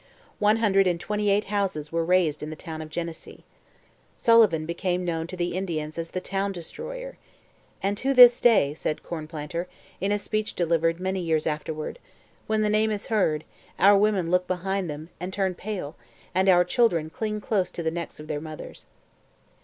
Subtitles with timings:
[0.39, 3.43] One hundred and twenty eight houses were razed in the town of Genesee.
[4.17, 7.19] Sullivan became known to the Indians as the 'Town Destroyer.'
[7.83, 9.67] 'And to this day,' said Cornplanter,
[9.99, 11.99] in a speech delivered many years afterwards,
[12.47, 13.43] 'when the name is heard,
[13.77, 15.95] our women look behind them and turn pale
[16.33, 18.87] and our children cling close to the necks of their mothers.'